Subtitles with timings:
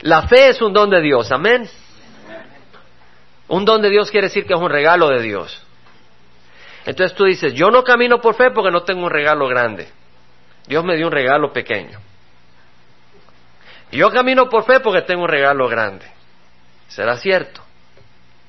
[0.00, 1.68] La fe es un don de Dios, amén.
[3.48, 5.62] Un don de Dios quiere decir que es un regalo de Dios.
[6.84, 9.88] Entonces tú dices, yo no camino por fe porque no tengo un regalo grande.
[10.66, 11.98] Dios me dio un regalo pequeño.
[13.90, 16.06] Yo camino por fe porque tengo un regalo grande.
[16.88, 17.62] ¿Será cierto?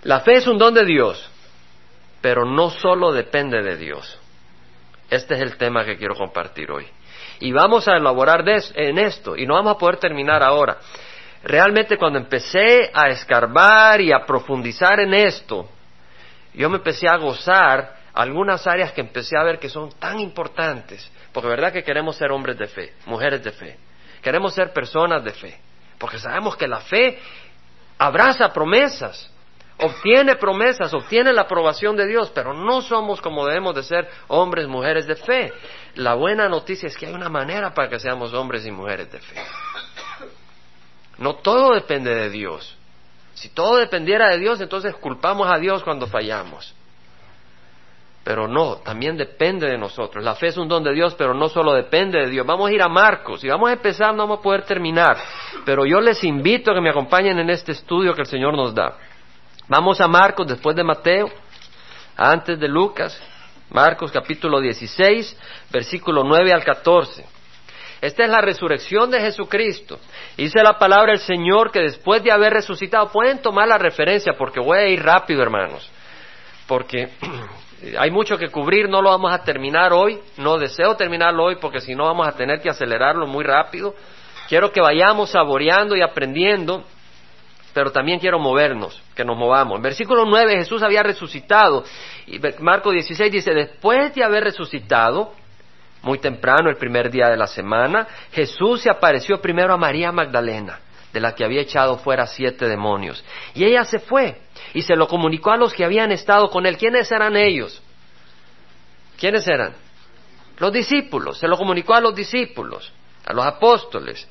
[0.03, 1.29] La fe es un don de Dios,
[2.21, 4.19] pero no solo depende de Dios.
[5.09, 6.87] Este es el tema que quiero compartir hoy.
[7.39, 10.77] Y vamos a elaborar en esto, y no vamos a poder terminar ahora.
[11.43, 15.69] Realmente cuando empecé a escarbar y a profundizar en esto,
[16.53, 21.09] yo me empecé a gozar algunas áreas que empecé a ver que son tan importantes,
[21.31, 23.77] porque verdad que queremos ser hombres de fe, mujeres de fe,
[24.21, 25.59] queremos ser personas de fe,
[25.97, 27.17] porque sabemos que la fe
[27.97, 29.31] abraza promesas,
[29.77, 34.67] obtiene promesas, obtiene la aprobación de Dios, pero no somos como debemos de ser hombres,
[34.67, 35.53] mujeres de fe.
[35.95, 39.19] La buena noticia es que hay una manera para que seamos hombres y mujeres de
[39.19, 39.35] fe.
[41.19, 42.77] No todo depende de Dios.
[43.33, 46.73] Si todo dependiera de Dios, entonces culpamos a Dios cuando fallamos.
[48.23, 50.23] Pero no, también depende de nosotros.
[50.23, 52.45] La fe es un don de Dios, pero no solo depende de Dios.
[52.45, 55.17] Vamos a ir a Marcos y vamos a empezar, no vamos a poder terminar.
[55.65, 58.75] Pero yo les invito a que me acompañen en este estudio que el Señor nos
[58.75, 58.97] da.
[59.67, 61.29] Vamos a Marcos después de Mateo,
[62.17, 63.19] antes de Lucas,
[63.69, 65.37] Marcos capítulo 16,
[65.71, 67.38] versículo 9 al 14.
[68.01, 69.99] Esta es la resurrección de Jesucristo.
[70.37, 74.59] Dice la palabra del Señor que después de haber resucitado, pueden tomar la referencia porque
[74.59, 75.89] voy a ir rápido, hermanos,
[76.67, 77.09] porque
[77.99, 81.81] hay mucho que cubrir, no lo vamos a terminar hoy, no deseo terminarlo hoy porque
[81.81, 83.93] si no vamos a tener que acelerarlo muy rápido.
[84.47, 86.83] Quiero que vayamos saboreando y aprendiendo
[87.73, 89.77] pero también quiero movernos, que nos movamos.
[89.77, 91.83] En versículo 9 Jesús había resucitado.
[92.27, 95.33] Y Marco 16 dice, después de haber resucitado,
[96.01, 100.79] muy temprano, el primer día de la semana, Jesús se apareció primero a María Magdalena,
[101.11, 103.23] de la que había echado fuera siete demonios.
[103.53, 104.41] Y ella se fue
[104.73, 106.77] y se lo comunicó a los que habían estado con él.
[106.77, 107.81] ¿Quiénes eran ellos?
[109.17, 109.73] ¿Quiénes eran?
[110.57, 111.39] Los discípulos.
[111.39, 112.91] Se lo comunicó a los discípulos,
[113.25, 114.27] a los apóstoles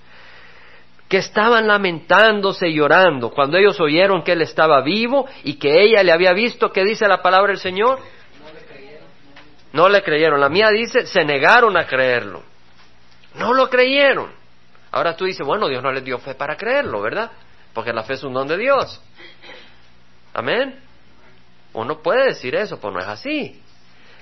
[1.08, 6.02] que estaban lamentándose y llorando cuando ellos oyeron que él estaba vivo y que ella
[6.02, 7.98] le había visto, ¿qué dice la palabra del Señor?
[9.72, 10.40] No le creyeron.
[10.40, 12.42] La mía dice, se negaron a creerlo.
[13.34, 14.32] No lo creyeron.
[14.90, 17.30] Ahora tú dices, bueno, Dios no les dio fe para creerlo, ¿verdad?
[17.74, 19.00] Porque la fe es un don de Dios.
[20.32, 20.80] Amén.
[21.74, 23.62] Uno puede decir eso, pero no es así.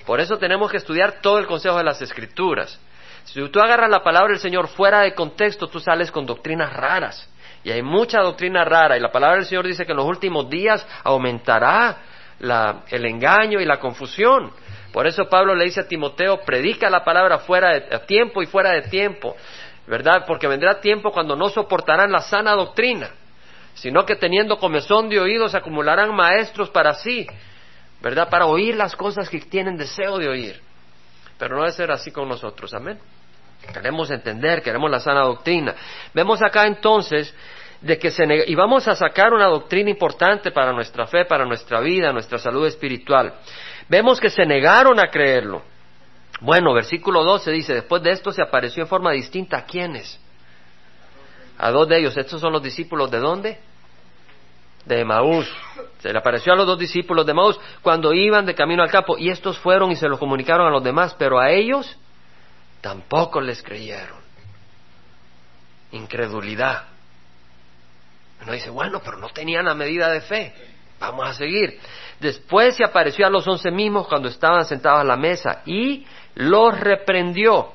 [0.05, 2.79] Por eso tenemos que estudiar todo el consejo de las Escrituras.
[3.25, 7.29] Si tú agarras la palabra del Señor fuera de contexto, tú sales con doctrinas raras.
[7.63, 8.95] Y hay mucha doctrina rara.
[8.95, 11.97] Y la palabra del Señor dice que en los últimos días aumentará
[12.39, 14.51] el engaño y la confusión.
[14.91, 18.71] Por eso Pablo le dice a Timoteo, predica la palabra fuera de tiempo y fuera
[18.71, 19.35] de tiempo.
[19.87, 20.25] ¿Verdad?
[20.27, 23.09] Porque vendrá tiempo cuando no soportarán la sana doctrina,
[23.73, 27.25] sino que teniendo comezón de oídos acumularán maestros para sí,
[28.01, 28.29] ¿verdad?
[28.29, 30.61] Para oír las cosas que tienen deseo de oír.
[31.37, 32.99] Pero no debe ser así con nosotros, amén.
[33.73, 35.73] Queremos entender, queremos la sana doctrina.
[36.13, 37.33] Vemos acá entonces
[37.81, 41.79] de que se y vamos a sacar una doctrina importante para nuestra fe, para nuestra
[41.79, 43.33] vida, nuestra salud espiritual.
[43.89, 45.63] Vemos que se negaron a creerlo.
[46.41, 50.19] Bueno, versículo 12 dice, después de esto se apareció en forma distinta a quiénes?
[51.57, 52.15] A dos de ellos.
[52.15, 53.59] Estos son los discípulos de dónde?
[54.85, 55.51] De Maús.
[55.99, 59.17] Se le apareció a los dos discípulos de Maús cuando iban de camino al campo
[59.17, 61.97] y estos fueron y se lo comunicaron a los demás, pero a ellos
[62.81, 64.19] tampoco les creyeron.
[65.91, 66.83] Incredulidad.
[68.43, 70.53] Uno dice, bueno, pero no tenían la medida de fe.
[70.99, 71.79] Vamos a seguir.
[72.19, 76.79] Después se apareció a los once mismos cuando estaban sentados a la mesa y los
[76.79, 77.73] reprendió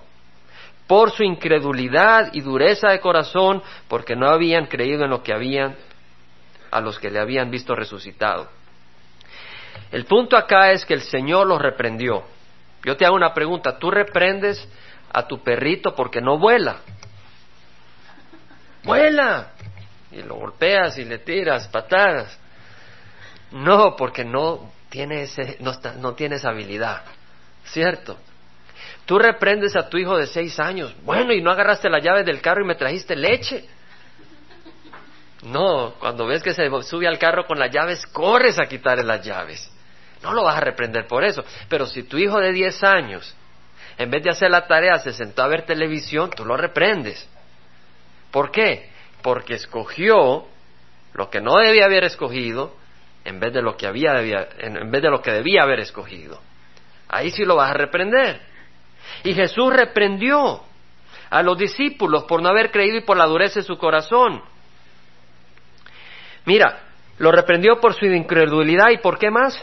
[0.86, 5.76] por su incredulidad y dureza de corazón, porque no habían creído en lo que habían
[6.70, 8.48] a los que le habían visto resucitado.
[9.90, 12.24] El punto acá es que el Señor los reprendió.
[12.84, 14.68] Yo te hago una pregunta, ¿tú reprendes
[15.12, 16.76] a tu perrito porque no vuela.
[18.82, 19.52] Vuela.
[20.10, 22.38] Y lo golpeas y le tiras patadas.
[23.52, 27.02] No, porque no tiene, ese, no, tiene esa habilidad.
[27.64, 28.18] ¿Cierto?
[29.06, 30.94] Tú reprendes a tu hijo de seis años.
[31.02, 33.64] Bueno, y no agarraste la llave del carro y me trajiste leche.
[35.42, 39.24] No, cuando ves que se sube al carro con las llaves, corres a quitarle las
[39.24, 39.70] llaves.
[40.22, 41.44] No lo vas a reprender por eso.
[41.68, 43.34] Pero si tu hijo de diez años
[43.98, 47.28] en vez de hacer la tarea, se sentó a ver televisión, tú lo reprendes.
[48.30, 48.90] ¿Por qué?
[49.22, 50.46] Porque escogió
[51.12, 52.74] lo que no debía haber escogido
[53.24, 54.18] en vez de lo que había
[54.58, 56.40] en vez de lo que debía haber escogido.
[57.08, 58.40] Ahí sí lo vas a reprender.
[59.24, 60.62] Y Jesús reprendió
[61.30, 64.42] a los discípulos por no haber creído y por la dureza de su corazón.
[66.44, 66.80] Mira,
[67.18, 69.62] lo reprendió por su incredulidad y por qué más?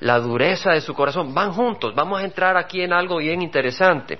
[0.00, 1.34] La dureza de su corazón.
[1.34, 1.94] Van juntos.
[1.94, 4.18] Vamos a entrar aquí en algo bien interesante.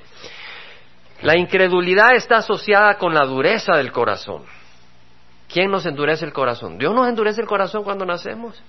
[1.22, 4.44] La incredulidad está asociada con la dureza del corazón.
[5.48, 6.78] ¿Quién nos endurece el corazón?
[6.78, 8.60] ¿Dios nos endurece el corazón cuando nacemos?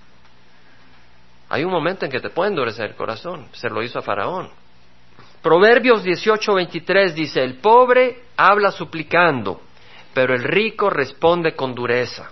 [1.50, 3.48] Hay un momento en que te puede endurecer el corazón.
[3.52, 4.50] Se lo hizo a Faraón.
[5.42, 9.62] Proverbios 18:23 dice, el pobre habla suplicando,
[10.14, 12.32] pero el rico responde con dureza.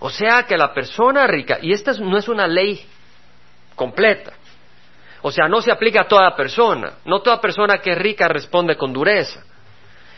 [0.00, 2.84] O sea que la persona rica, y esta no es una ley
[3.76, 4.32] completa,
[5.22, 8.76] o sea, no se aplica a toda persona, no toda persona que es rica responde
[8.76, 9.44] con dureza.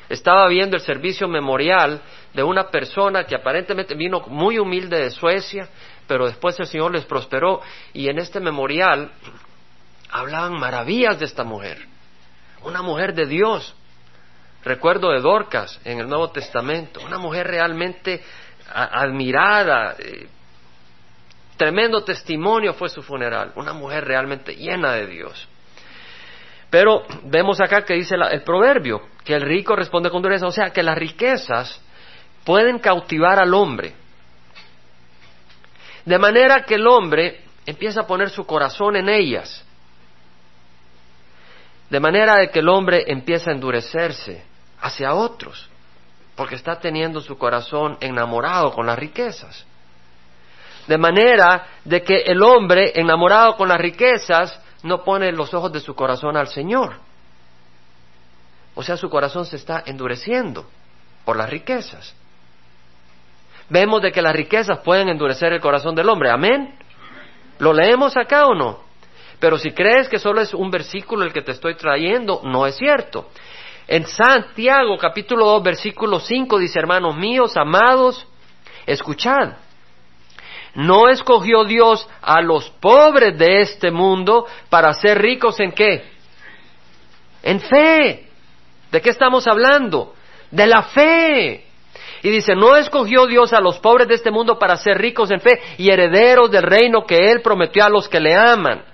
[0.09, 2.01] Estaba viendo el servicio memorial
[2.35, 5.69] de una persona que aparentemente vino muy humilde de Suecia,
[6.07, 7.61] pero después el Señor les prosperó
[7.93, 9.13] y en este memorial
[10.11, 11.87] hablaban maravillas de esta mujer,
[12.63, 13.75] una mujer de Dios.
[14.65, 18.23] Recuerdo de Dorcas en el Nuevo Testamento, una mujer realmente
[18.73, 20.29] admirada, eh,
[21.57, 25.49] tremendo testimonio fue su funeral, una mujer realmente llena de Dios.
[26.71, 30.71] Pero vemos acá que dice el proverbio, que el rico responde con dureza, o sea,
[30.71, 31.83] que las riquezas
[32.45, 33.95] pueden cautivar al hombre.
[36.05, 39.65] De manera que el hombre empieza a poner su corazón en ellas.
[41.89, 44.45] De manera de que el hombre empieza a endurecerse
[44.81, 45.69] hacia otros,
[46.35, 49.65] porque está teniendo su corazón enamorado con las riquezas.
[50.87, 55.81] De manera de que el hombre enamorado con las riquezas no pone los ojos de
[55.81, 56.97] su corazón al Señor.
[58.75, 60.67] O sea, su corazón se está endureciendo
[61.25, 62.15] por las riquezas.
[63.69, 66.31] Vemos de que las riquezas pueden endurecer el corazón del hombre.
[66.31, 66.75] Amén.
[67.59, 68.81] ¿Lo leemos acá o no?
[69.39, 72.77] Pero si crees que solo es un versículo el que te estoy trayendo, no es
[72.77, 73.29] cierto.
[73.89, 78.27] En Santiago capítulo 2 versículo 5 dice, hermanos míos, amados,
[78.87, 79.55] escuchad.
[80.75, 86.05] No escogió Dios a los pobres de este mundo para ser ricos en qué?
[87.43, 88.29] En fe.
[88.91, 90.15] ¿De qué estamos hablando?
[90.51, 91.67] De la fe.
[92.23, 95.41] Y dice, no escogió Dios a los pobres de este mundo para ser ricos en
[95.41, 98.85] fe y herederos del reino que Él prometió a los que le aman.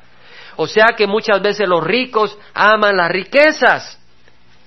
[0.56, 4.00] O sea que muchas veces los ricos aman las riquezas,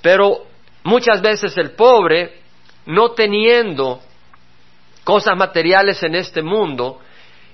[0.02, 0.46] pero
[0.84, 2.40] muchas veces el pobre,
[2.86, 4.00] no teniendo
[5.04, 7.00] cosas materiales en este mundo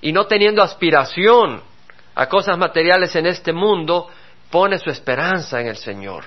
[0.02, 1.62] y no teniendo aspiración
[2.16, 4.10] a cosas materiales en este mundo,
[4.52, 6.26] pone su esperanza en el Señor.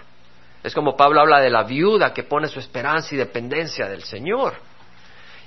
[0.63, 4.70] Es como Pablo habla de la viuda que pone su esperanza y dependencia del Señor.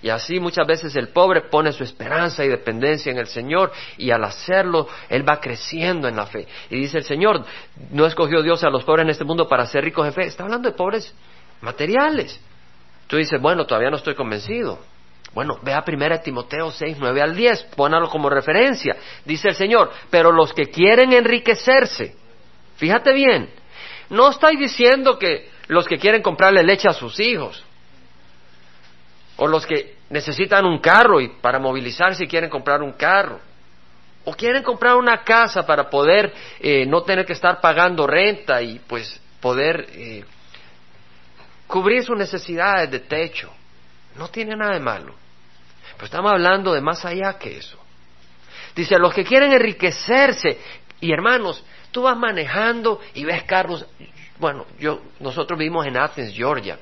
[0.04, 4.12] Y así muchas veces el pobre pone su esperanza y dependencia en el Señor y
[4.12, 6.46] al hacerlo Él va creciendo en la fe.
[6.70, 7.46] Y dice el Señor,
[7.90, 10.24] no escogió Dios a los pobres en este mundo para ser ricos de fe.
[10.26, 11.16] Está hablando de pobres
[11.62, 12.38] materiales.
[13.08, 14.78] Tú dices, bueno, todavía no estoy convencido.
[15.34, 18.98] Bueno, ve a 1 Timoteo 6, 9 al 10, pónalo como referencia.
[19.24, 22.14] Dice el Señor, pero los que quieren enriquecerse,
[22.76, 23.50] fíjate bien,
[24.10, 27.64] no estoy diciendo que los que quieren comprarle leche a sus hijos,
[29.44, 33.42] o los que necesitan un carro y para movilizarse quieren comprar un carro,
[34.24, 38.80] o quieren comprar una casa para poder eh, no tener que estar pagando renta y
[38.80, 40.24] pues poder eh,
[41.68, 43.52] cubrir sus necesidades de techo.
[44.16, 45.14] No tiene nada de malo.
[45.96, 47.78] Pero estamos hablando de más allá que eso.
[48.74, 50.58] Dice, los que quieren enriquecerse,
[51.02, 53.86] y hermanos, tú vas manejando y ves carros,
[54.40, 56.80] bueno, yo, nosotros vivimos en Athens, Georgia,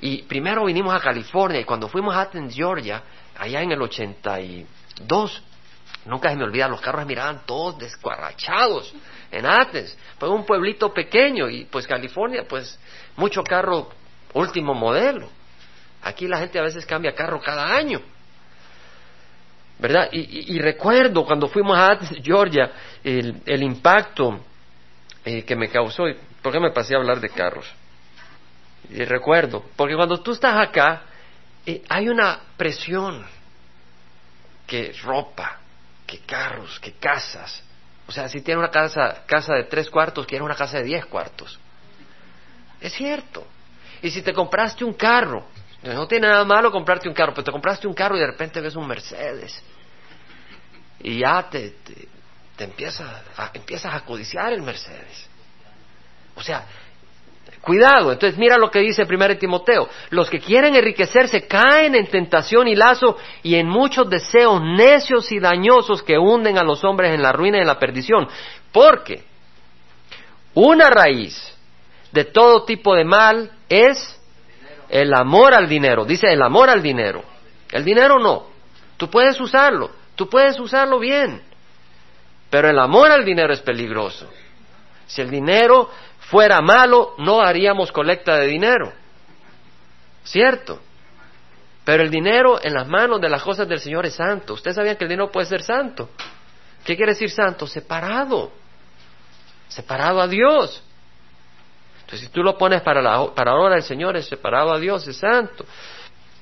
[0.00, 3.02] y primero vinimos a California y cuando fuimos a Athens, Georgia,
[3.38, 5.42] allá en el 82,
[6.06, 8.94] nunca se me olvida, los carros miraban todos descuarrachados
[9.30, 9.96] en Athens.
[10.18, 12.78] Fue un pueblito pequeño y pues California, pues
[13.16, 13.90] mucho carro
[14.32, 15.28] último modelo.
[16.02, 18.00] Aquí la gente a veces cambia carro cada año.
[19.78, 20.10] ¿Verdad?
[20.12, 22.70] Y, recuerdo cuando fuimos a Athens, Georgia,
[23.02, 24.40] el, impacto
[25.24, 26.04] eh, que me causó.
[26.42, 27.66] ¿Por qué me pasé a hablar de carros?
[28.88, 31.02] Y recuerdo, porque cuando tú estás acá,
[31.66, 33.24] eh, hay una presión
[34.66, 35.58] que ropa,
[36.06, 37.62] que carros, que casas.
[38.06, 41.06] O sea, si tiene una casa, casa de tres cuartos, quiere una casa de diez
[41.06, 41.58] cuartos.
[42.80, 43.46] Es cierto.
[44.02, 45.46] Y si te compraste un carro,
[45.82, 48.60] no tiene nada malo comprarte un carro, pero te compraste un carro y de repente
[48.60, 49.62] ves un Mercedes.
[51.00, 51.76] Y ya te,
[52.56, 55.26] te, empiezas, a, empiezas a codiciar el Mercedes.
[56.34, 56.64] O sea,
[57.60, 59.88] Cuidado, entonces mira lo que dice 1 Timoteo.
[60.10, 65.38] Los que quieren enriquecerse caen en tentación y lazo y en muchos deseos necios y
[65.38, 68.28] dañosos que hunden a los hombres en la ruina y en la perdición.
[68.72, 69.24] Porque
[70.54, 71.54] una raíz
[72.12, 74.18] de todo tipo de mal es
[74.88, 76.04] el amor al dinero.
[76.04, 77.22] Dice el amor al dinero.
[77.70, 78.46] El dinero no.
[78.96, 81.42] Tú puedes usarlo, tú puedes usarlo bien.
[82.50, 84.28] Pero el amor al dinero es peligroso.
[85.06, 85.90] Si el dinero
[86.30, 88.92] fuera malo, no haríamos colecta de dinero.
[90.22, 90.80] ¿Cierto?
[91.84, 94.54] Pero el dinero en las manos de las cosas del Señor es santo.
[94.54, 96.10] Ustedes sabían que el dinero puede ser santo.
[96.84, 97.66] ¿Qué quiere decir santo?
[97.66, 98.52] Separado.
[99.68, 100.82] Separado a Dios.
[102.02, 105.64] Entonces, si tú lo pones para la, para Señor, es separado a Dios, es santo.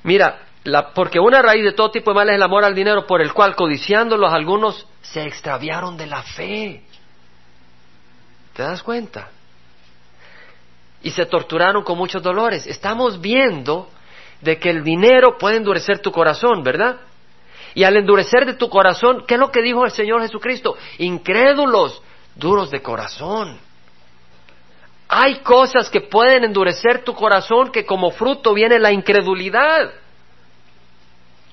[0.03, 3.07] Mira, la, porque una raíz de todo tipo de mal es el amor al dinero,
[3.07, 6.83] por el cual, codiciándolos, algunos se extraviaron de la fe.
[8.55, 9.31] ¿Te das cuenta?
[11.03, 12.67] Y se torturaron con muchos dolores.
[12.67, 13.89] Estamos viendo
[14.41, 16.97] de que el dinero puede endurecer tu corazón, ¿verdad?
[17.75, 20.77] Y al endurecer de tu corazón, ¿qué es lo que dijo el Señor Jesucristo?
[20.99, 22.03] Incrédulos,
[22.35, 23.59] duros de corazón.
[25.09, 29.91] Hay cosas que pueden endurecer tu corazón que como fruto viene la incredulidad.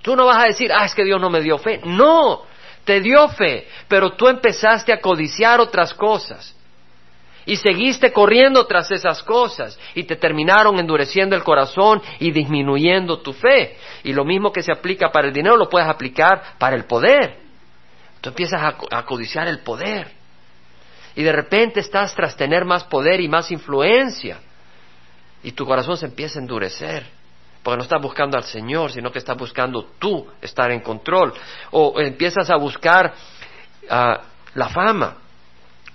[0.02, 1.80] Tú no vas a decir, ah, es que Dios no me dio fe.
[1.84, 2.44] No,
[2.84, 6.56] te dio fe, pero tú empezaste a codiciar otras cosas
[7.46, 13.34] y seguiste corriendo tras esas cosas y te terminaron endureciendo el corazón y disminuyendo tu
[13.34, 13.78] fe.
[14.04, 17.38] Y lo mismo que se aplica para el dinero lo puedes aplicar para el poder.
[18.22, 20.12] Tú empiezas a, codiciar el poder
[21.16, 24.40] y de repente estás tras tener más poder y más influencia
[25.44, 27.06] y tu corazón se empieza a endurecer.
[27.62, 31.34] Porque no estás buscando al Señor, sino que estás buscando tú estar en control.
[31.72, 33.12] O empiezas a buscar
[33.90, 34.22] ah,
[34.54, 35.18] la fama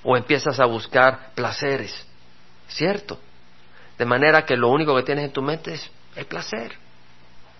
[0.02, 2.07] o empiezas a buscar placeres,
[2.69, 3.19] ¿cierto?
[3.99, 6.73] De manera que lo único que tienes en tu mente es el placer.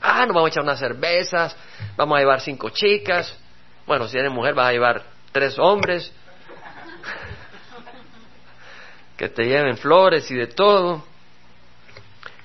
[0.00, 1.54] Ah, nos vamos a echar unas cervezas,
[1.97, 3.37] vamos a llevar cinco chicas.
[3.87, 6.11] Bueno, si eres mujer vas a llevar tres hombres
[9.18, 11.04] que te lleven flores y de todo.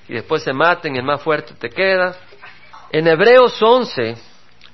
[0.08, 2.14] Y después se maten, el más fuerte te queda.
[2.90, 4.16] En Hebreos 11,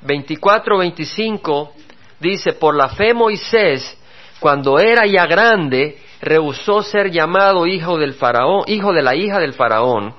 [0.03, 1.75] 24, 25
[2.19, 3.97] dice, por la fe Moisés
[4.43, 9.55] cuando era ya grande, rehusó ser llamado hijo del faraón, hijo de la hija del
[9.55, 10.15] faraón,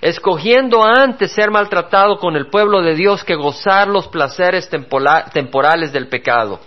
[0.00, 6.08] escogiendo antes ser maltratado con el pueblo de Dios que gozar los placeres temporales del
[6.08, 6.58] pecado.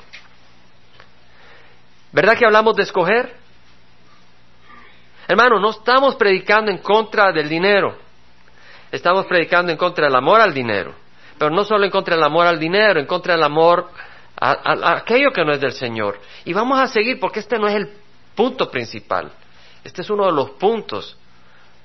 [2.12, 3.36] ¿Verdad que hablamos de escoger?
[5.28, 7.98] Hermano, no estamos predicando en contra del dinero,
[8.92, 10.94] estamos predicando en contra del amor al dinero,
[11.40, 13.90] pero no solo en contra del amor al dinero, en contra del amor
[14.40, 16.20] a, aquello que no es del Señor.
[16.46, 17.92] Y vamos a seguir porque este no es el
[18.36, 19.32] punto principal.
[19.84, 21.18] Este es uno de los puntos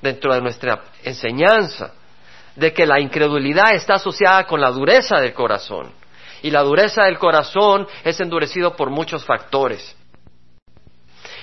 [0.01, 1.93] dentro de nuestra enseñanza
[2.57, 5.93] de que la incredulidad está asociada con la dureza del corazón.
[6.43, 9.97] Y la dureza del corazón es endurecido por muchos factores.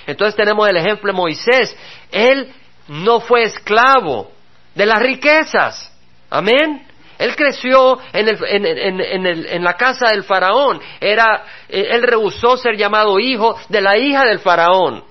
[0.06, 1.76] Entonces tenemos el ejemplo de Moisés.
[2.12, 2.52] Él
[2.88, 4.30] no fue esclavo
[4.74, 5.92] de las riquezas.
[6.28, 6.86] Amén.
[7.20, 10.80] Él creció en, la casa del faraón.
[10.98, 15.04] Era, eh, él rehusó ser llamado hijo de la hija del faraón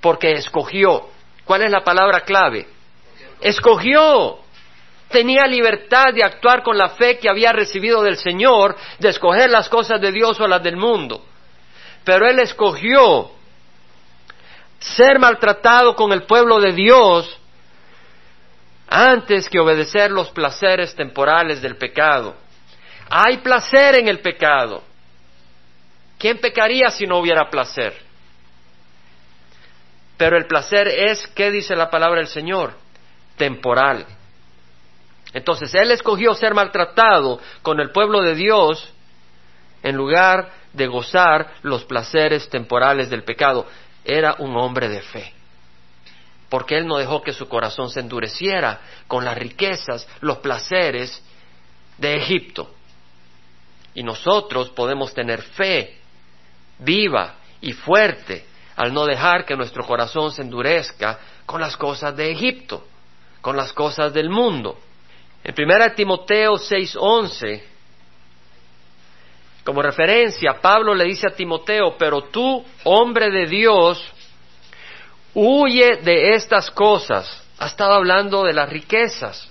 [0.00, 1.06] porque escogió.
[1.44, 2.66] ¿Cuál es la palabra clave?
[3.40, 4.38] Escogió.
[5.08, 9.68] Tenía libertad de actuar con la fe que había recibido del Señor, de escoger las
[9.68, 11.24] cosas de Dios o las del mundo.
[12.02, 13.30] Pero él escogió
[14.80, 17.38] ser maltratado con el pueblo de Dios
[18.88, 22.34] antes que obedecer los placeres temporales del pecado.
[23.10, 24.82] Hay placer en el pecado.
[26.18, 27.94] ¿Quién pecaría si no hubiera placer?
[30.16, 32.74] Pero el placer es, ¿qué dice la palabra del Señor?
[33.36, 34.06] Temporal.
[35.32, 38.92] Entonces, Él escogió ser maltratado con el pueblo de Dios
[39.82, 43.66] en lugar de gozar los placeres temporales del pecado.
[44.04, 45.34] Era un hombre de fe
[46.54, 51.20] porque Él no dejó que su corazón se endureciera con las riquezas, los placeres
[51.98, 52.70] de Egipto.
[53.92, 55.98] Y nosotros podemos tener fe
[56.78, 58.46] viva y fuerte
[58.76, 62.86] al no dejar que nuestro corazón se endurezca con las cosas de Egipto,
[63.40, 64.78] con las cosas del mundo.
[65.42, 67.64] En 1 Timoteo 6:11,
[69.64, 74.13] como referencia, Pablo le dice a Timoteo, pero tú, hombre de Dios,
[75.34, 77.42] Huye de estas cosas.
[77.58, 79.50] Ha estado hablando de las riquezas.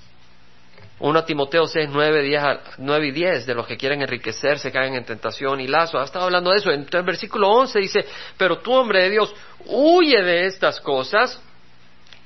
[0.99, 5.67] 1 Timoteo 6, 9, y 10, de los que quieren enriquecerse, caen en tentación y
[5.67, 5.99] lazo.
[5.99, 6.71] Ha estado hablando de eso.
[6.71, 8.05] Entonces, el versículo 11 dice,
[8.37, 9.35] pero tú, hombre de Dios,
[9.65, 11.41] huye de estas cosas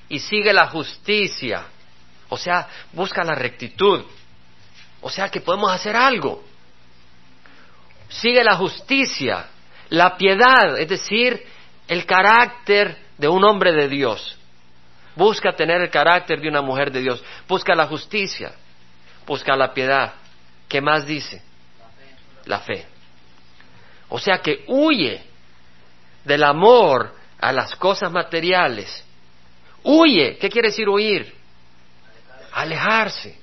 [0.10, 1.66] y sigue la justicia.
[2.30, 4.04] O sea, busca la rectitud.
[5.02, 6.44] O sea, que podemos hacer algo.
[8.10, 9.48] Sigue la justicia,
[9.90, 11.44] la piedad, es decir,
[11.88, 14.38] el carácter de un hombre de Dios.
[15.16, 17.24] Busca tener el carácter de una mujer de Dios.
[17.48, 18.52] Busca la justicia.
[19.26, 20.14] Busca la piedad.
[20.68, 21.42] ¿Qué más dice?
[22.48, 22.86] la fe.
[24.10, 25.22] O sea que huye
[26.24, 29.04] del amor a las cosas materiales.
[29.84, 30.38] Huye.
[30.38, 31.34] ¿Qué quiere decir huir?
[32.54, 33.38] Alejarse.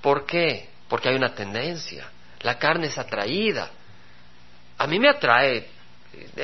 [0.00, 0.68] ¿Por qué?
[0.88, 2.08] Porque hay una tendencia.
[2.40, 3.70] La carne es atraída.
[4.78, 5.68] A mí me atrae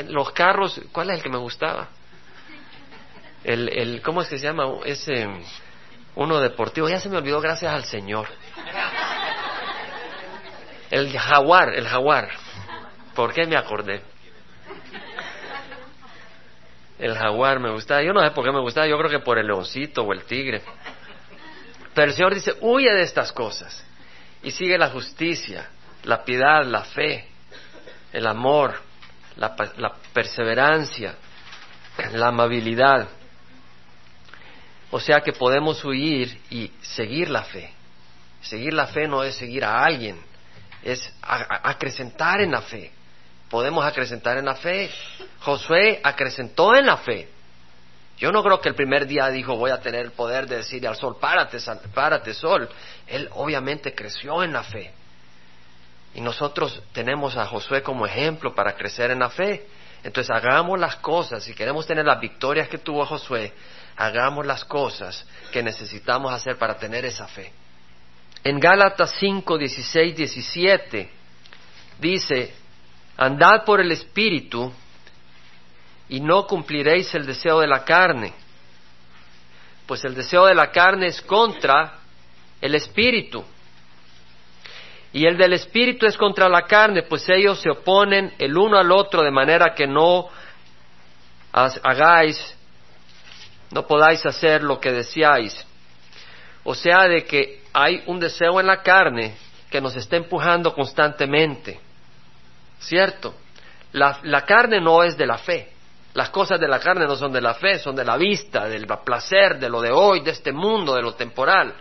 [0.09, 0.81] los carros.
[0.93, 1.89] ¿Cuál es el que me gustaba?
[3.47, 4.65] El, el ¿cómo es que se llama?
[4.85, 5.25] Ese
[6.17, 6.89] uno deportivo.
[6.89, 8.27] Ya se me olvidó gracias al Señor.
[10.91, 12.29] El jaguar, el jaguar.
[13.15, 14.03] ¿Por qué me acordé?
[16.99, 18.03] El jaguar me gustaba.
[18.03, 18.89] Yo no sé por qué me gustaba.
[18.89, 20.63] Yo creo que por el leoncito o el tigre.
[21.95, 23.87] Pero el Señor dice, huye de estas cosas.
[24.43, 25.71] Y sigue la justicia,
[26.03, 27.29] la piedad, la fe,
[28.13, 28.81] el amor,
[29.37, 31.15] la, la perseverancia,
[32.13, 33.07] la amabilidad.
[34.91, 37.73] O sea que podemos huir y seguir la fe.
[38.41, 40.21] Seguir la fe no es seguir a alguien,
[40.83, 42.93] es acrecentar en la fe.
[43.51, 44.91] Podemos acrecentar en la fe.
[45.41, 47.29] Josué acrecentó en la fe.
[48.19, 50.89] Yo no creo que el primer día dijo voy a tener el poder de decirle
[50.89, 51.59] al sol, párate,
[51.93, 52.69] párate sol.
[53.07, 54.93] Él obviamente creció en la fe.
[56.15, 59.67] Y nosotros tenemos a Josué como ejemplo para crecer en la fe.
[60.03, 63.53] Entonces hagamos las cosas, si queremos tener las victorias que tuvo Josué,
[63.97, 67.53] hagamos las cosas que necesitamos hacer para tener esa fe.
[68.45, 71.11] En Gálatas 5, 16, 17
[71.99, 72.55] dice,
[73.17, 74.73] andad por el Espíritu
[76.09, 78.33] y no cumpliréis el deseo de la carne,
[79.87, 81.99] pues el deseo de la carne es contra
[82.61, 83.45] el Espíritu.
[85.13, 88.93] Y el del Espíritu es contra la carne, pues ellos se oponen el uno al
[88.93, 90.29] otro de manera que no
[91.53, 92.56] hagáis,
[93.71, 95.67] no podáis hacer lo que deseáis.
[96.65, 99.37] O sea, de que hay un deseo en la carne
[99.71, 101.81] que nos está empujando constantemente.
[102.79, 103.35] ¿Cierto?
[103.93, 105.73] La, la carne no es de la fe.
[106.15, 108.87] Las cosas de la carne no son de la fe, son de la vista, del
[109.05, 111.75] placer, de lo de hoy, de este mundo, de lo temporal.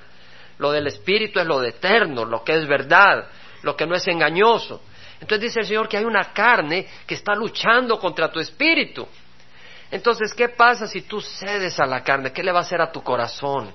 [0.57, 3.27] Lo del espíritu es lo de eterno, lo que es verdad,
[3.63, 4.81] lo que no es engañoso.
[5.21, 9.07] Entonces dice el Señor que hay una carne que está luchando contra tu espíritu.
[9.91, 12.32] Entonces, ¿qué pasa si tú cedes a la carne?
[12.32, 13.71] ¿Qué le va a hacer a tu corazón?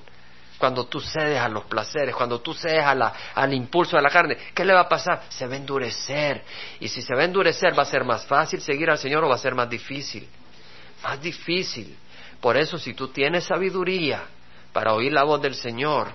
[0.59, 4.64] Cuando tú cedes a los placeres, cuando tú cedes al impulso de la carne, ¿qué
[4.64, 5.23] le va a pasar?
[5.31, 6.44] Se va a endurecer.
[6.81, 9.29] Y si se va a endurecer, ¿va a ser más fácil seguir al Señor o
[9.29, 10.29] va a ser más difícil?
[11.03, 11.96] más difícil.
[12.40, 14.23] Por eso si tú tienes sabiduría
[14.73, 16.12] para oír la voz del Señor,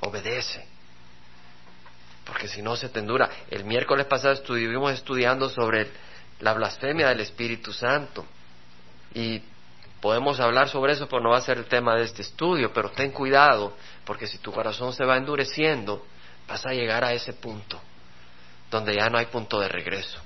[0.00, 0.66] obedece.
[2.24, 3.28] Porque si no se te endura.
[3.50, 5.90] El miércoles pasado estuvimos estudiando sobre
[6.40, 8.24] la blasfemia del Espíritu Santo.
[9.14, 9.42] Y
[10.00, 12.72] podemos hablar sobre eso, pero no va a ser el tema de este estudio.
[12.72, 16.04] Pero ten cuidado, porque si tu corazón se va endureciendo,
[16.48, 17.80] vas a llegar a ese punto
[18.70, 20.20] donde ya no hay punto de regreso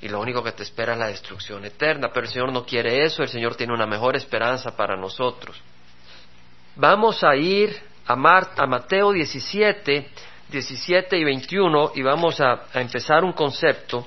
[0.00, 2.10] y lo único que te espera es la destrucción eterna.
[2.12, 5.60] Pero el Señor no quiere eso, el Señor tiene una mejor esperanza para nosotros.
[6.76, 10.08] Vamos a ir a, a Mateo 17,
[10.50, 14.06] 17 y 21 y vamos a, a empezar un concepto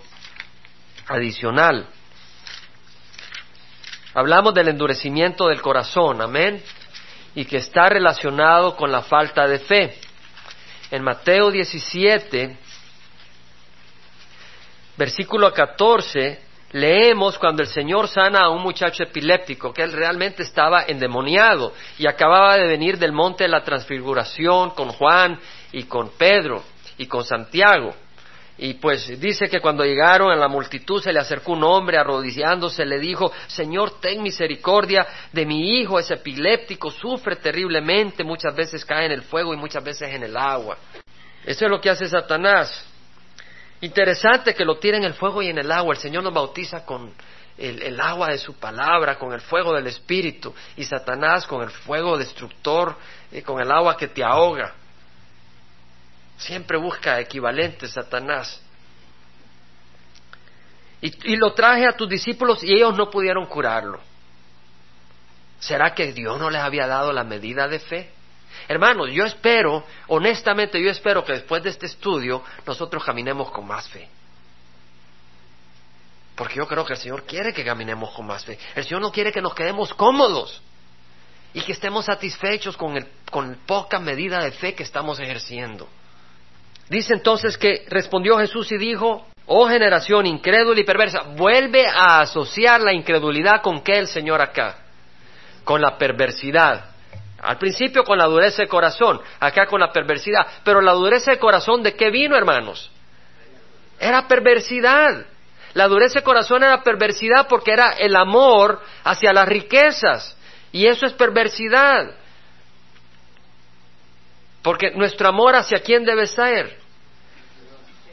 [1.08, 1.88] adicional.
[4.14, 6.62] Hablamos del endurecimiento del corazón, amén,
[7.34, 9.96] y que está relacionado con la falta de fe.
[10.92, 12.58] En Mateo 17,
[14.98, 16.42] versículo 14,
[16.74, 22.06] leemos cuando el Señor sana a un muchacho epiléptico, que él realmente estaba endemoniado y
[22.06, 25.40] acababa de venir del monte de la transfiguración con Juan
[25.72, 26.62] y con Pedro
[26.98, 27.96] y con Santiago.
[28.64, 32.86] Y pues dice que cuando llegaron a la multitud se le acercó un hombre arrodillándose,
[32.86, 39.08] le dijo, Señor, ten misericordia de mi hijo, es epiléptico, sufre terriblemente, muchas veces cae
[39.08, 40.78] en el fuego y muchas veces en el agua.
[41.44, 42.86] Eso es lo que hace Satanás.
[43.82, 45.96] Interesante que lo tire en el fuego y en el agua.
[45.96, 47.12] El Señor nos bautiza con
[47.58, 52.16] el, agua de su palabra, con el fuego del Espíritu, y Satanás con el fuego
[52.16, 52.96] destructor
[53.32, 54.76] y con el agua que te ahoga.
[56.42, 58.60] Siempre busca equivalente Satanás.
[61.00, 64.00] Y, y lo traje a tus discípulos y ellos no pudieron curarlo.
[65.60, 68.12] ¿Será que Dios no les había dado la medida de fe?
[68.68, 73.88] Hermanos, yo espero, honestamente yo espero que después de este estudio nosotros caminemos con más
[73.90, 74.10] fe.
[76.36, 78.58] Porque yo creo que el Señor quiere que caminemos con más fe.
[78.74, 80.60] El Señor no quiere que nos quedemos cómodos
[81.54, 85.88] y que estemos satisfechos con, el, con poca medida de fe que estamos ejerciendo.
[86.92, 92.82] Dice entonces que respondió Jesús y dijo, oh generación incrédula y perversa, vuelve a asociar
[92.82, 94.76] la incredulidad con qué el Señor acá,
[95.64, 96.88] con la perversidad.
[97.42, 100.46] Al principio con la dureza de corazón, acá con la perversidad.
[100.66, 102.92] Pero la dureza de corazón, ¿de qué vino, hermanos?
[103.98, 105.26] Era perversidad.
[105.74, 110.38] La dureza de corazón era perversidad porque era el amor hacia las riquezas.
[110.74, 112.16] Y eso es perversidad.
[114.62, 116.81] Porque nuestro amor hacia quién debe ser.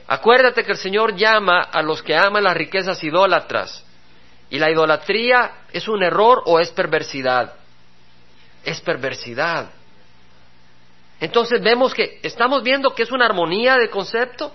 [0.09, 3.85] Acuérdate que el Señor llama a los que aman las riquezas idólatras.
[4.49, 7.55] Y la idolatría es un error o es perversidad.
[8.65, 9.69] Es perversidad.
[11.21, 14.55] Entonces vemos que estamos viendo que es una armonía de concepto.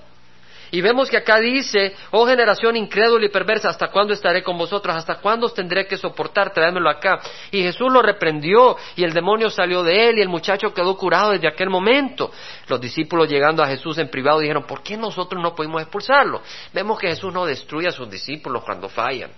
[0.74, 4.96] Y vemos que acá dice, oh generación incrédula y perversa, ¿hasta cuándo estaré con vosotros?
[4.96, 6.52] ¿Hasta cuándo os tendré que soportar?
[6.52, 7.20] Tráemelo acá.
[7.52, 11.30] Y Jesús lo reprendió y el demonio salió de él y el muchacho quedó curado
[11.30, 12.32] desde aquel momento.
[12.68, 16.42] Los discípulos llegando a Jesús en privado dijeron, ¿por qué nosotros no pudimos expulsarlo?
[16.74, 19.30] Vemos que Jesús no destruye a sus discípulos cuando fallan.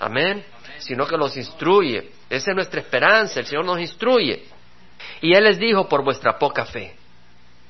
[0.00, 0.44] Amén.
[0.78, 2.10] Sino que los instruye.
[2.28, 3.38] Esa es nuestra esperanza.
[3.38, 4.42] El Señor nos instruye.
[5.20, 6.96] Y Él les dijo, por vuestra poca fe.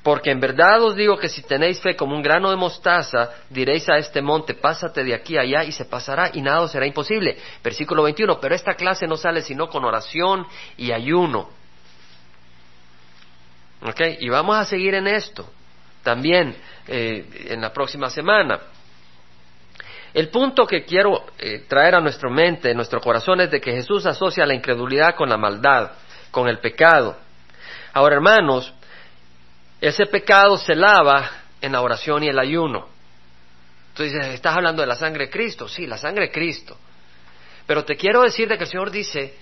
[0.03, 3.87] Porque en verdad os digo que si tenéis fe como un grano de mostaza, diréis
[3.89, 6.85] a este monte, pásate de aquí a allá y se pasará y nada os será
[6.85, 7.37] imposible.
[7.63, 11.49] Versículo 21, pero esta clase no sale sino con oración y ayuno.
[13.81, 14.01] ¿Ok?
[14.19, 15.49] Y vamos a seguir en esto
[16.03, 16.55] también
[16.87, 18.59] eh, en la próxima semana.
[20.13, 23.71] El punto que quiero eh, traer a nuestra mente, a nuestro corazón, es de que
[23.71, 25.91] Jesús asocia la incredulidad con la maldad,
[26.29, 27.17] con el pecado.
[27.93, 28.73] Ahora, hermanos,
[29.87, 32.87] ese pecado se lava en la oración y el ayuno.
[33.97, 35.67] Dices, ¿estás hablando de la sangre de Cristo?
[35.67, 36.77] Sí, la sangre de Cristo.
[37.67, 39.37] Pero te quiero decir de que el Señor dice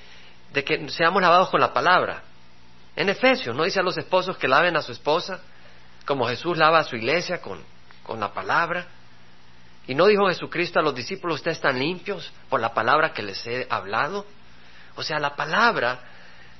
[0.52, 2.24] de que seamos lavados con la palabra.
[2.96, 5.42] En Efesios, ¿no dice a los esposos que laven a su esposa?
[6.08, 7.64] Como Jesús lava a su iglesia con,
[8.02, 8.88] con la palabra.
[9.86, 13.46] ¿Y no dijo Jesucristo a los discípulos, ustedes están limpios por la palabra que les
[13.46, 14.26] he hablado?
[14.96, 16.00] O sea, la palabra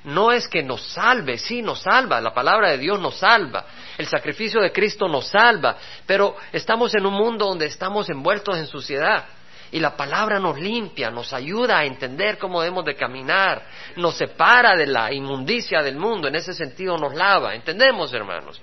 [0.04, 4.06] no es que nos salve, sí nos salva, la palabra de Dios nos salva, el
[4.06, 9.26] sacrificio de Cristo nos salva, pero estamos en un mundo donde estamos envueltos en suciedad
[9.70, 13.64] y la palabra nos limpia, nos ayuda a entender cómo debemos de caminar,
[13.96, 18.60] nos separa de la inmundicia del mundo, en ese sentido nos lava, ¿entendemos hermanos?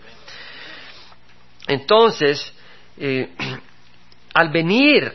[1.67, 2.53] Entonces,
[2.97, 3.29] eh,
[4.33, 5.11] al venir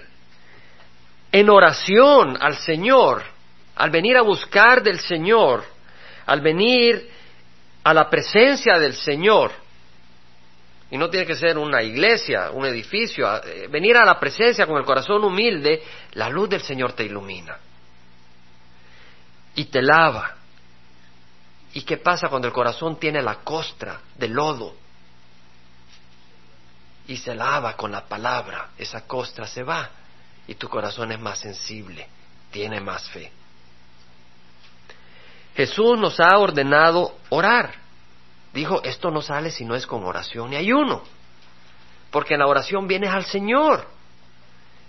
[1.30, 3.22] en oración al Señor,
[3.76, 5.73] al venir a buscar del Señor,
[6.26, 7.10] al venir
[7.82, 9.52] a la presencia del Señor,
[10.90, 14.76] y no tiene que ser una iglesia, un edificio, eh, venir a la presencia con
[14.76, 15.82] el corazón humilde,
[16.12, 17.58] la luz del Señor te ilumina
[19.54, 20.36] y te lava.
[21.72, 24.76] ¿Y qué pasa cuando el corazón tiene la costra de lodo?
[27.08, 29.90] Y se lava con la palabra, esa costra se va
[30.46, 32.06] y tu corazón es más sensible,
[32.50, 33.32] tiene más fe.
[35.54, 37.74] Jesús nos ha ordenado orar.
[38.52, 41.02] Dijo, esto no sale si no es con oración y ayuno.
[42.10, 43.86] Porque en la oración vienes al Señor.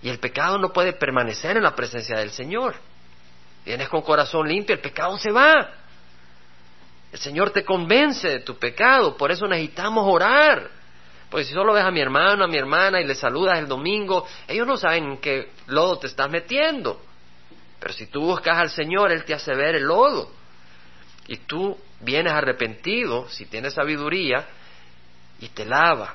[0.02, 2.76] Y el pecado no puede permanecer en la presencia del Señor.
[3.64, 5.70] Vienes con corazón limpio, el pecado se va.
[7.12, 10.70] El Señor te convence de tu pecado, por eso necesitamos orar.
[11.30, 14.26] Porque si solo ves a mi hermano, a mi hermana y le saludas el domingo,
[14.46, 17.00] ellos no saben en qué lodo te estás metiendo.
[17.80, 20.35] Pero si tú buscas al Señor, Él te hace ver el lodo
[21.28, 24.46] y tú vienes arrepentido, si tienes sabiduría,
[25.40, 26.14] y te lava.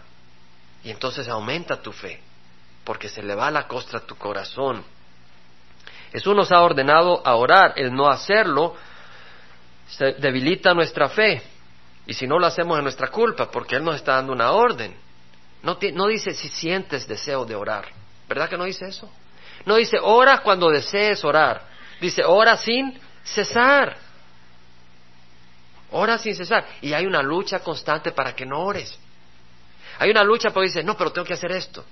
[0.83, 2.19] Y entonces aumenta tu fe,
[2.83, 4.83] porque se le va la costra a tu corazón.
[6.11, 8.75] Jesús nos ha ordenado a orar, el no hacerlo
[9.87, 11.41] se debilita nuestra fe.
[12.07, 14.95] Y si no lo hacemos es nuestra culpa, porque Él nos está dando una orden.
[15.63, 17.87] No, no dice si sientes deseo de orar.
[18.27, 19.11] ¿Verdad que no dice eso?
[19.65, 21.61] No dice ora cuando desees orar.
[21.99, 23.95] Dice ora sin cesar.
[25.91, 26.65] Ora sin cesar.
[26.81, 28.97] Y hay una lucha constante para que no ores.
[29.99, 31.85] Hay una lucha porque dices, no, pero tengo que hacer esto.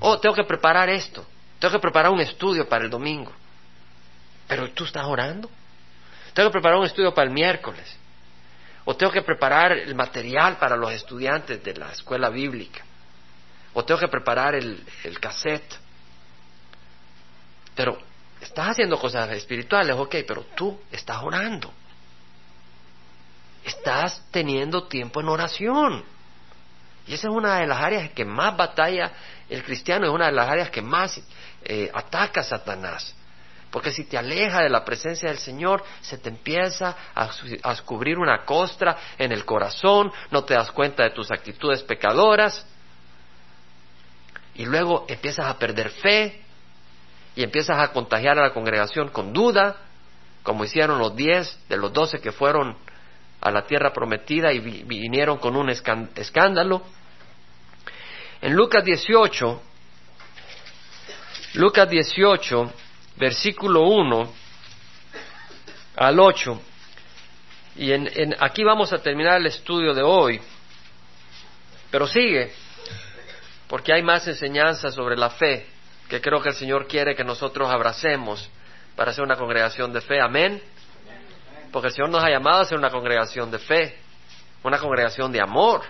[0.00, 1.26] Oh, tengo que preparar esto.
[1.58, 3.32] Tengo que preparar un estudio para el domingo.
[4.46, 5.50] Pero tú estás orando.
[6.34, 7.96] Tengo que preparar un estudio para el miércoles.
[8.84, 12.84] O tengo que preparar el material para los estudiantes de la escuela bíblica.
[13.72, 15.76] O tengo que preparar el, el cassette.
[17.74, 17.98] Pero
[18.40, 21.72] estás haciendo cosas espirituales, ok, pero tú estás orando
[23.66, 26.04] estás teniendo tiempo en oración.
[27.06, 29.12] Y esa es una de las áreas que más batalla
[29.48, 31.20] el cristiano, es una de las áreas que más
[31.64, 33.14] eh, ataca Satanás.
[33.70, 37.30] Porque si te aleja de la presencia del Señor, se te empieza a,
[37.62, 42.66] a descubrir una costra en el corazón, no te das cuenta de tus actitudes pecadoras,
[44.54, 46.42] y luego empiezas a perder fe,
[47.34, 49.76] y empiezas a contagiar a la congregación con duda,
[50.42, 52.76] como hicieron los diez de los doce que fueron
[53.46, 56.82] a la tierra prometida y vinieron con un escándalo.
[58.42, 59.62] En Lucas 18,
[61.54, 62.72] Lucas 18,
[63.16, 64.32] versículo 1
[65.94, 66.60] al 8.
[67.76, 70.40] Y en, en, aquí vamos a terminar el estudio de hoy.
[71.92, 72.52] Pero sigue,
[73.68, 75.66] porque hay más enseñanzas sobre la fe
[76.08, 78.50] que creo que el Señor quiere que nosotros abracemos
[78.96, 80.20] para ser una congregación de fe.
[80.20, 80.60] Amén.
[81.76, 83.98] Porque el Señor nos ha llamado a ser una congregación de fe,
[84.62, 85.82] una congregación de amor,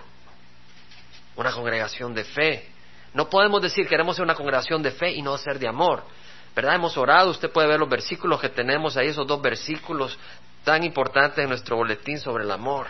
[1.37, 2.67] una congregación de fe.
[3.13, 6.03] No podemos decir queremos ser una congregación de fe y no ser de amor.
[6.53, 6.75] ¿Verdad?
[6.75, 10.19] Hemos orado, usted puede ver los versículos que tenemos ahí, esos dos versículos
[10.65, 12.87] tan importantes en nuestro boletín sobre el amor.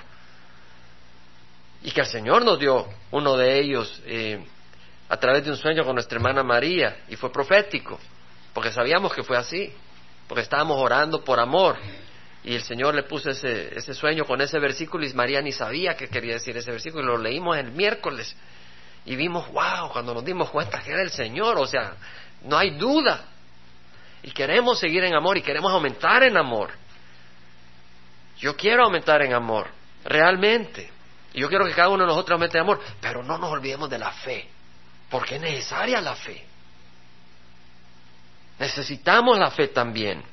[1.83, 4.43] Y que el Señor nos dio uno de ellos eh,
[5.07, 7.99] a través de un sueño con nuestra hermana María, y fue profético,
[8.55, 9.71] porque sabíamos que fue así,
[10.27, 11.77] porque estábamos orando por amor.
[12.47, 15.97] Y el Señor le puso ese, ese sueño con ese versículo y María ni sabía
[15.97, 18.33] qué quería decir ese versículo y lo leímos el miércoles
[19.03, 21.95] y vimos, wow, cuando nos dimos cuenta que era el Señor, o sea,
[22.43, 23.25] no hay duda.
[24.23, 26.71] Y queremos seguir en amor y queremos aumentar en amor.
[28.37, 29.67] Yo quiero aumentar en amor,
[30.05, 30.89] realmente.
[31.33, 33.89] Y yo quiero que cada uno de nosotros aumente en amor, pero no nos olvidemos
[33.89, 34.47] de la fe,
[35.09, 36.45] porque es necesaria la fe.
[38.57, 40.23] Necesitamos la fe también.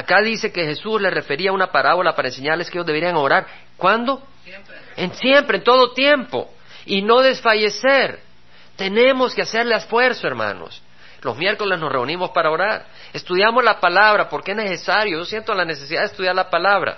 [0.00, 3.46] Acá dice que Jesús le refería a una parábola para enseñarles que ellos deberían orar.
[3.76, 4.26] ¿Cuándo?
[4.42, 4.76] Siempre.
[4.96, 6.50] En siempre, en todo tiempo
[6.86, 8.20] y no desfallecer.
[8.76, 10.82] Tenemos que hacerle esfuerzo, hermanos.
[11.20, 12.86] Los miércoles nos reunimos para orar.
[13.12, 15.18] Estudiamos la palabra porque es necesario.
[15.18, 16.96] Yo siento la necesidad de estudiar la palabra.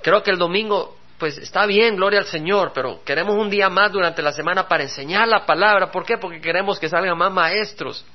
[0.00, 3.92] Creo que el domingo, pues está bien, gloria al Señor, pero queremos un día más
[3.92, 5.90] durante la semana para enseñar la palabra.
[5.90, 6.16] ¿Por qué?
[6.16, 8.06] Porque queremos que salgan más maestros,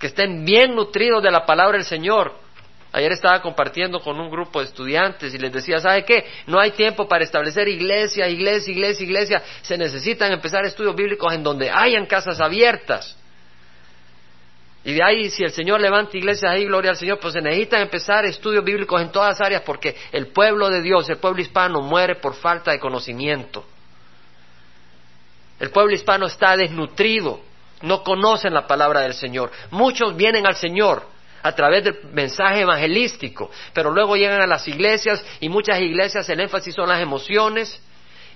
[0.00, 2.32] que estén bien nutridos de la palabra del Señor.
[2.90, 6.24] Ayer estaba compartiendo con un grupo de estudiantes y les decía, ¿sabe qué?
[6.46, 9.42] No hay tiempo para establecer iglesia, iglesia, iglesia, iglesia.
[9.62, 13.16] Se necesitan empezar estudios bíblicos en donde hayan casas abiertas.
[14.82, 17.82] Y de ahí, si el Señor levanta iglesias ahí, gloria al Señor, pues se necesitan
[17.82, 22.14] empezar estudios bíblicos en todas áreas porque el pueblo de Dios, el pueblo hispano, muere
[22.16, 23.66] por falta de conocimiento.
[25.60, 27.42] El pueblo hispano está desnutrido,
[27.82, 29.50] no conocen la palabra del Señor.
[29.70, 31.02] Muchos vienen al Señor,
[31.42, 36.40] a través del mensaje evangelístico, pero luego llegan a las iglesias y muchas iglesias el
[36.40, 37.80] énfasis son las emociones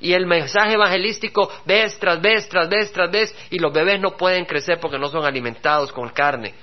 [0.01, 4.17] y el mensaje evangelístico vez tras vez, tras vez, tras vez y los bebés no
[4.17, 6.55] pueden crecer porque no son alimentados con carne.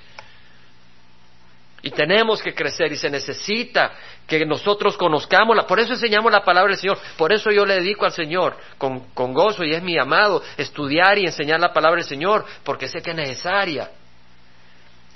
[1.82, 3.92] Y tenemos que crecer y se necesita
[4.26, 7.74] que nosotros conozcamos, la, por eso enseñamos la palabra del Señor, por eso yo le
[7.74, 11.96] dedico al Señor con, con gozo y es mi amado estudiar y enseñar la palabra
[11.96, 13.90] del Señor porque sé que es necesaria.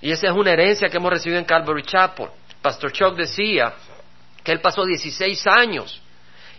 [0.01, 2.29] Y esa es una herencia que hemos recibido en Calvary Chapel.
[2.61, 3.73] Pastor Chuck decía
[4.43, 6.03] que él pasó 16 años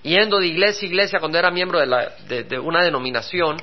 [0.03, 3.57] yendo de iglesia a iglesia cuando era miembro de, de una denominación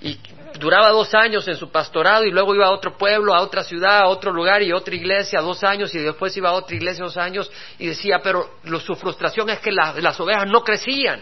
[0.00, 0.18] y
[0.58, 4.00] duraba dos años en su pastorado y luego iba a otro pueblo, a otra ciudad,
[4.00, 7.16] a otro lugar y otra iglesia dos años y después iba a otra iglesia dos
[7.16, 11.20] años y decía, pero su frustración es que las ovejas no crecían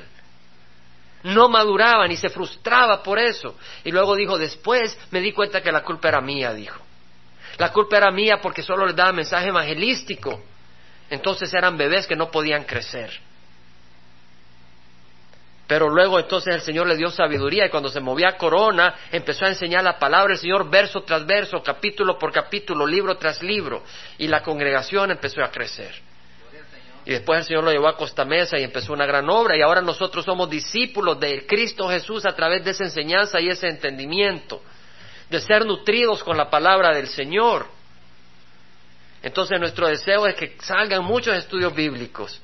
[1.23, 3.57] no maduraban y se frustraba por eso.
[3.85, 6.81] Y luego dijo, después me di cuenta que la culpa era mía, dijo.
[7.57, 10.41] La culpa era mía porque solo les daba mensaje evangelístico.
[11.11, 13.11] Entonces eran bebés que no podían crecer.
[15.69, 19.49] Pero luego entonces el Señor le dio sabiduría y cuando se movía corona empezó a
[19.49, 23.85] enseñar la palabra del Señor verso tras verso, capítulo por capítulo, libro tras libro
[24.17, 25.95] y la congregación empezó a crecer.
[27.05, 29.57] Y después el Señor lo llevó a Costa Mesa y empezó una gran obra.
[29.57, 33.69] Y ahora nosotros somos discípulos de Cristo Jesús a través de esa enseñanza y ese
[33.69, 34.63] entendimiento.
[35.29, 37.67] De ser nutridos con la palabra del Señor.
[39.23, 42.43] Entonces nuestro deseo es que salgan muchos estudios bíblicos.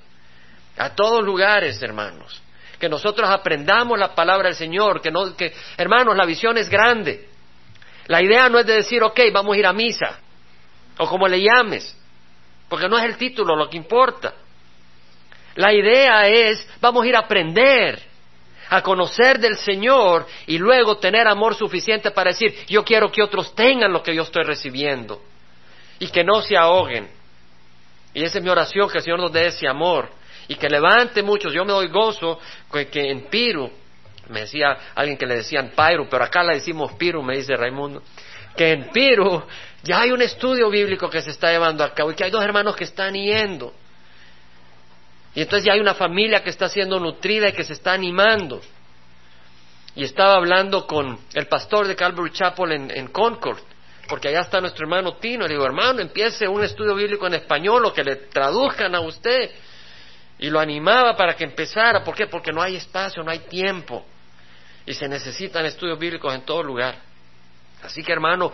[0.76, 2.42] A todos lugares, hermanos.
[2.84, 5.00] Que nosotros aprendamos la palabra del Señor.
[5.00, 7.30] Que, no, que hermanos, la visión es grande.
[8.08, 10.20] La idea no es de decir, ok, vamos a ir a misa.
[10.98, 11.98] O como le llames.
[12.68, 14.34] Porque no es el título lo que importa.
[15.54, 18.02] La idea es, vamos a ir a aprender,
[18.68, 23.54] a conocer del Señor y luego tener amor suficiente para decir, yo quiero que otros
[23.54, 25.22] tengan lo que yo estoy recibiendo
[25.98, 27.08] y que no se ahoguen.
[28.12, 30.10] Y esa es mi oración, que el Señor nos dé ese amor
[30.48, 31.52] y que levante muchos.
[31.52, 32.38] Yo me doy gozo
[32.70, 33.70] que, en Piru,
[34.28, 38.02] me decía alguien que le decían Pyru, pero acá le decimos Piru, me dice Raimundo,
[38.56, 39.42] que en Piru
[39.82, 42.42] ya hay un estudio bíblico que se está llevando a cabo y que hay dos
[42.42, 43.74] hermanos que están yendo.
[45.34, 48.60] Y entonces ya hay una familia que está siendo nutrida y que se está animando.
[49.96, 53.58] Y estaba hablando con el pastor de Calvary Chapel en, Concord,
[54.08, 55.44] porque allá está nuestro hermano Tino.
[55.46, 59.50] Le digo, hermano, empiece un estudio bíblico en español o que le traduzcan a usted.
[60.38, 62.02] Y lo animaba para que empezara.
[62.02, 62.26] ¿Por qué?
[62.26, 64.04] Porque no hay espacio, no hay tiempo.
[64.86, 66.96] Y se necesitan estudios bíblicos en todo lugar.
[67.82, 68.52] Así que hermano,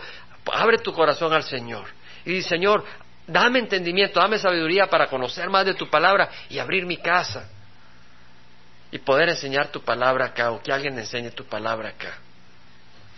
[0.52, 1.86] abre tu corazón al Señor
[2.24, 2.84] y dice, Señor,
[3.26, 7.48] dame entendimiento, dame sabiduría para conocer más de tu palabra y abrir mi casa
[8.90, 12.18] y poder enseñar tu palabra acá o que alguien enseñe tu palabra acá.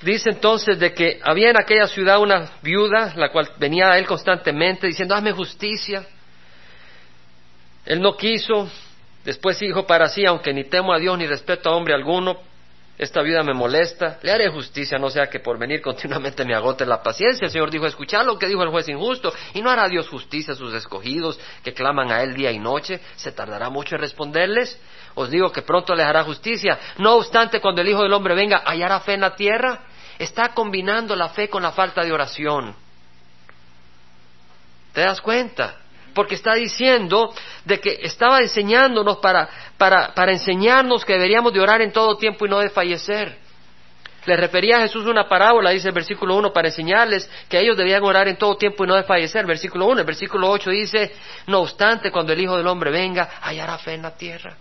[0.02, 4.06] Dice entonces de que había en aquella ciudad una viuda, la cual venía a él
[4.06, 6.04] constantemente diciendo, hazme justicia.
[7.84, 8.68] Él no quiso,
[9.24, 12.38] después dijo para sí, aunque ni temo a Dios ni respeto a hombre alguno,
[12.98, 16.86] esta viuda me molesta, le haré justicia, no sea que por venir continuamente me agote
[16.86, 17.46] la paciencia.
[17.46, 20.52] El Señor dijo, escuchad lo que dijo el juez injusto, y no hará Dios justicia
[20.52, 24.80] a sus escogidos que claman a Él día y noche, se tardará mucho en responderles.
[25.14, 26.78] Os digo que pronto les hará justicia.
[26.98, 29.80] No obstante, cuando el Hijo del Hombre venga, hallará fe en la tierra.
[30.18, 32.74] Está combinando la fe con la falta de oración.
[34.92, 35.81] ¿Te das cuenta?
[36.14, 39.48] Porque está diciendo de que estaba enseñándonos para,
[39.78, 43.38] para, para enseñarnos que deberíamos de orar en todo tiempo y no desfallecer.
[44.24, 48.04] Le refería a Jesús una parábola, dice el versículo 1, para enseñarles que ellos debían
[48.04, 49.44] orar en todo tiempo y no desfallecer.
[49.46, 51.12] Versículo 1, el versículo 8 dice,
[51.48, 54.56] no obstante, cuando el Hijo del Hombre venga, hallará fe en la tierra.